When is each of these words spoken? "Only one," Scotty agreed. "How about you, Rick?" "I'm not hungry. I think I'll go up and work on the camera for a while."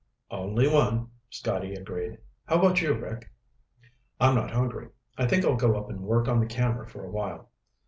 "Only 0.31 0.67
one," 0.67 1.11
Scotty 1.29 1.75
agreed. 1.75 2.17
"How 2.45 2.55
about 2.57 2.81
you, 2.81 2.91
Rick?" 2.95 3.29
"I'm 4.19 4.33
not 4.33 4.49
hungry. 4.49 4.87
I 5.15 5.27
think 5.27 5.45
I'll 5.45 5.55
go 5.55 5.75
up 5.77 5.91
and 5.91 5.99
work 6.01 6.27
on 6.27 6.39
the 6.39 6.47
camera 6.47 6.87
for 6.87 7.05
a 7.05 7.11
while." 7.11 7.51